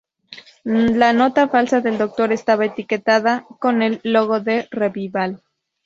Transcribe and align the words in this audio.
La 0.63 1.13
nota 1.13 1.47
falsa 1.47 1.79
del 1.79 1.99
doctor 1.99 2.31
estaba 2.31 2.65
etiquetada 2.65 3.45
con 3.59 3.83
el 3.83 3.99
logo 4.03 4.39
de 4.39 4.67
Revival. 4.71 5.43